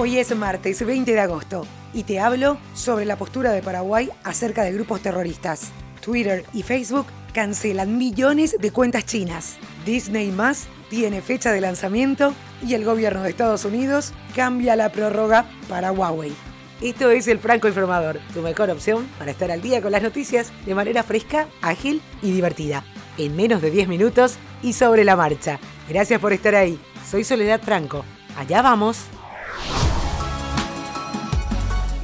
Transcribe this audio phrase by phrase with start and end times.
[0.00, 4.62] Hoy es martes 20 de agosto y te hablo sobre la postura de Paraguay acerca
[4.62, 5.72] de grupos terroristas.
[6.00, 9.56] Twitter y Facebook cancelan millones de cuentas chinas.
[9.84, 12.32] Disney Más tiene fecha de lanzamiento
[12.64, 16.32] y el gobierno de Estados Unidos cambia la prórroga para Huawei.
[16.80, 20.52] Esto es el Franco Informador, tu mejor opción para estar al día con las noticias
[20.64, 22.84] de manera fresca, ágil y divertida.
[23.16, 25.58] En menos de 10 minutos y sobre la marcha.
[25.88, 26.78] Gracias por estar ahí.
[27.04, 28.04] Soy Soledad Franco.
[28.36, 29.08] Allá vamos.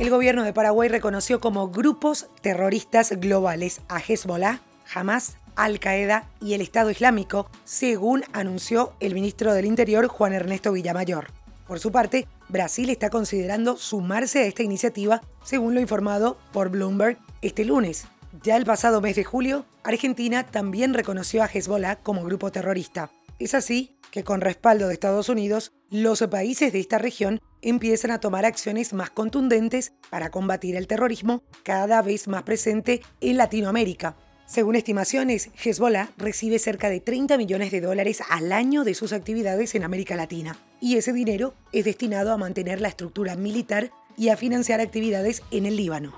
[0.05, 4.61] El gobierno de Paraguay reconoció como grupos terroristas globales a Hezbollah,
[4.95, 11.29] Hamas, Al-Qaeda y el Estado Islámico, según anunció el ministro del Interior Juan Ernesto Villamayor.
[11.67, 17.17] Por su parte, Brasil está considerando sumarse a esta iniciativa, según lo informado por Bloomberg
[17.41, 18.07] este lunes.
[18.43, 23.11] Ya el pasado mes de julio, Argentina también reconoció a Hezbollah como grupo terrorista.
[23.39, 28.21] Es así que con respaldo de Estados Unidos, los países de esta región empiezan a
[28.21, 34.15] tomar acciones más contundentes para combatir el terrorismo cada vez más presente en Latinoamérica.
[34.47, 39.75] Según estimaciones, Hezbollah recibe cerca de 30 millones de dólares al año de sus actividades
[39.75, 44.37] en América Latina, y ese dinero es destinado a mantener la estructura militar y a
[44.37, 46.15] financiar actividades en el Líbano.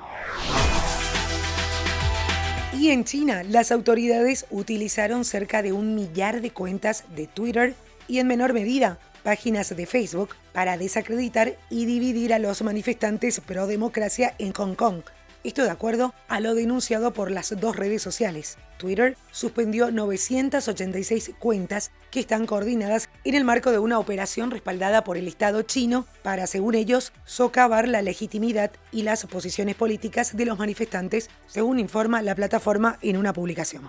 [2.79, 7.75] Y en China, las autoridades utilizaron cerca de un millar de cuentas de Twitter
[8.09, 13.67] y en menor medida páginas de Facebook para desacreditar y dividir a los manifestantes pro
[13.67, 15.03] democracia en Hong Kong.
[15.43, 18.57] Esto de acuerdo a lo denunciado por las dos redes sociales.
[18.79, 25.17] Twitter suspendió 986 cuentas que están coordinadas en el marco de una operación respaldada por
[25.17, 30.59] el Estado chino para, según ellos, socavar la legitimidad y las posiciones políticas de los
[30.59, 33.89] manifestantes, según informa la plataforma en una publicación.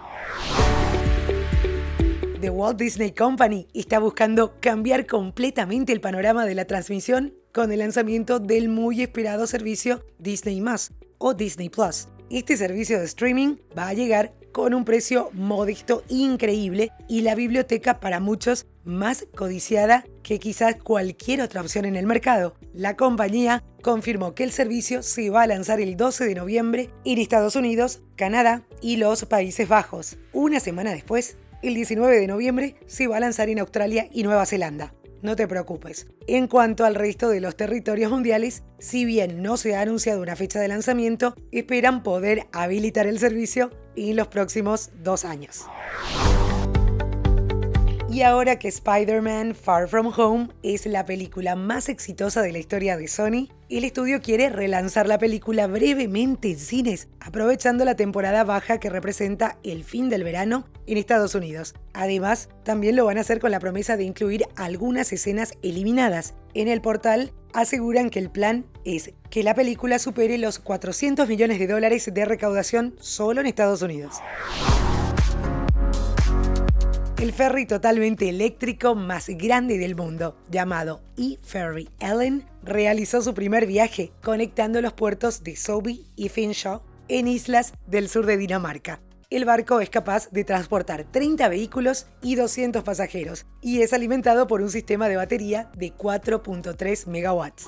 [2.39, 7.79] The Walt Disney Company está buscando cambiar completamente el panorama de la transmisión con el
[7.79, 12.09] lanzamiento del muy esperado servicio Disney Plus o Disney Plus.
[12.29, 17.99] Este servicio de streaming va a llegar con un precio modesto increíble y la biblioteca
[17.99, 22.53] para muchos más codiciada que quizás cualquier otra opción en el mercado.
[22.71, 27.17] La compañía confirmó que el servicio se va a lanzar el 12 de noviembre en
[27.17, 30.17] Estados Unidos, Canadá y los Países Bajos.
[30.33, 34.45] Una semana después, el 19 de noviembre se va a lanzar en Australia y Nueva
[34.45, 34.93] Zelanda.
[35.21, 36.07] No te preocupes.
[36.27, 40.35] En cuanto al resto de los territorios mundiales, si bien no se ha anunciado una
[40.35, 45.65] fecha de lanzamiento, esperan poder habilitar el servicio en los próximos dos años.
[48.09, 52.95] Y ahora que Spider-Man Far From Home es la película más exitosa de la historia
[52.95, 58.79] de Sony, el estudio quiere relanzar la película brevemente en cines, aprovechando la temporada baja
[58.79, 61.75] que representa el fin del verano en Estados Unidos.
[61.93, 66.33] Además, también lo van a hacer con la promesa de incluir algunas escenas eliminadas.
[66.53, 71.59] En el portal aseguran que el plan es que la película supere los 400 millones
[71.59, 74.15] de dólares de recaudación solo en Estados Unidos.
[77.19, 84.11] El ferry totalmente eléctrico más grande del mundo, llamado E-Ferry Ellen, realizó su primer viaje
[84.21, 89.01] conectando los puertos de Sobi y Finshaw en islas del sur de Dinamarca.
[89.31, 94.61] El barco es capaz de transportar 30 vehículos y 200 pasajeros y es alimentado por
[94.61, 97.67] un sistema de batería de 4.3 megawatts.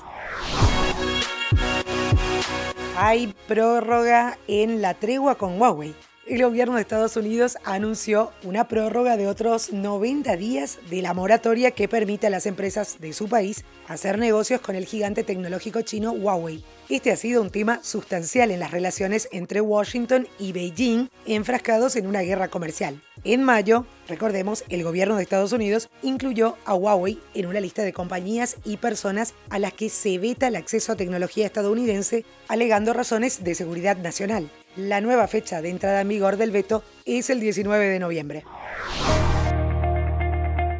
[2.96, 5.92] Hay prórroga en la tregua con Huawei
[6.30, 11.72] el gobierno de Estados Unidos anunció una prórroga de otros 90 días de la moratoria
[11.72, 16.12] que permite a las empresas de su país hacer negocios con el gigante tecnológico chino
[16.12, 16.62] Huawei.
[16.88, 22.06] Este ha sido un tema sustancial en las relaciones entre Washington y Beijing, enfrascados en
[22.06, 23.02] una guerra comercial.
[23.24, 27.92] En mayo, recordemos, el gobierno de Estados Unidos incluyó a Huawei en una lista de
[27.92, 33.42] compañías y personas a las que se veta el acceso a tecnología estadounidense, alegando razones
[33.42, 34.48] de seguridad nacional.
[34.76, 38.44] La nueva fecha de entrada en vigor del veto es el 19 de noviembre.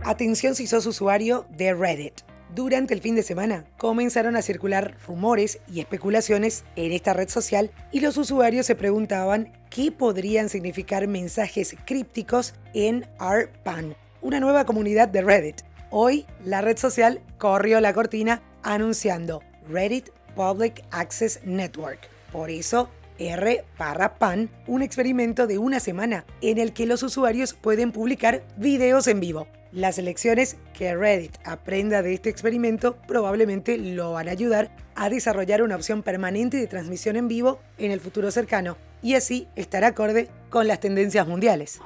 [0.05, 2.21] Atención si sos usuario de Reddit.
[2.55, 7.73] Durante el fin de semana comenzaron a circular rumores y especulaciones en esta red social
[7.91, 15.09] y los usuarios se preguntaban qué podrían significar mensajes crípticos en ARPAN, una nueva comunidad
[15.09, 15.63] de Reddit.
[15.91, 22.09] Hoy la red social corrió la cortina anunciando Reddit Public Access Network.
[22.31, 22.89] Por eso
[23.21, 28.43] R para PAN, un experimento de una semana en el que los usuarios pueden publicar
[28.57, 29.47] videos en vivo.
[29.73, 35.63] Las lecciones que Reddit aprenda de este experimento probablemente lo van a ayudar a desarrollar
[35.63, 40.29] una opción permanente de transmisión en vivo en el futuro cercano y así estar acorde
[40.49, 41.81] con las tendencias mundiales.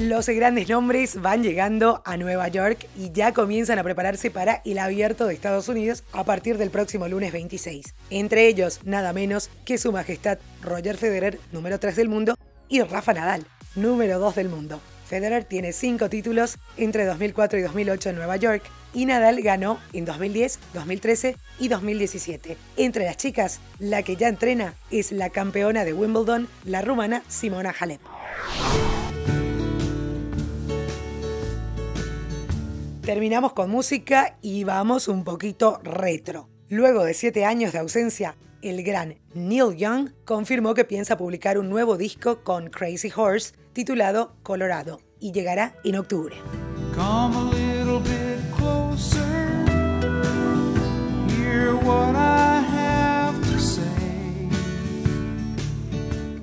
[0.00, 4.78] Los grandes nombres van llegando a Nueva York y ya comienzan a prepararse para el
[4.78, 7.94] abierto de Estados Unidos a partir del próximo lunes 26.
[8.08, 12.36] Entre ellos, nada menos que su majestad Roger Federer, número 3 del mundo,
[12.68, 14.80] y Rafa Nadal, número 2 del mundo.
[15.06, 18.62] Federer tiene 5 títulos entre 2004 y 2008 en Nueva York
[18.94, 22.56] y Nadal ganó en 2010, 2013 y 2017.
[22.78, 27.74] Entre las chicas, la que ya entrena es la campeona de Wimbledon, la rumana Simona
[27.78, 28.00] Halep.
[33.02, 36.48] Terminamos con música y vamos un poquito retro.
[36.68, 41.68] Luego de siete años de ausencia, el gran Neil Young confirmó que piensa publicar un
[41.68, 46.36] nuevo disco con Crazy Horse titulado Colorado y llegará en octubre.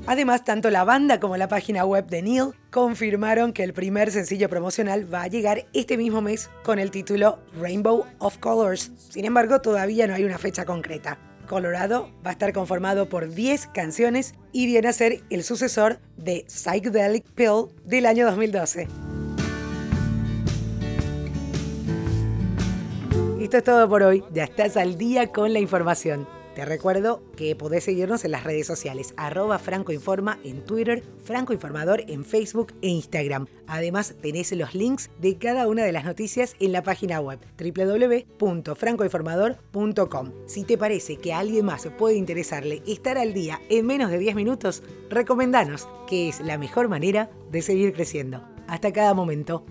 [0.09, 4.49] Además, tanto la banda como la página web de Neil confirmaron que el primer sencillo
[4.49, 8.91] promocional va a llegar este mismo mes con el título Rainbow of Colors.
[8.97, 11.19] Sin embargo, todavía no hay una fecha concreta.
[11.47, 16.43] Colorado va a estar conformado por 10 canciones y viene a ser el sucesor de
[16.47, 18.87] Psychedelic Pill del año 2012.
[23.39, 24.23] Esto es todo por hoy.
[24.33, 26.38] Ya estás al día con la información.
[26.55, 32.25] Te recuerdo que podés seguirnos en las redes sociales, arroba francoinforma en Twitter, francoinformador en
[32.25, 33.45] Facebook e Instagram.
[33.67, 40.31] Además, tenés los links de cada una de las noticias en la página web www.francoinformador.com.
[40.47, 44.17] Si te parece que a alguien más puede interesarle estar al día en menos de
[44.17, 48.43] 10 minutos, recomendanos, que es la mejor manera de seguir creciendo.
[48.67, 49.63] Hasta cada momento.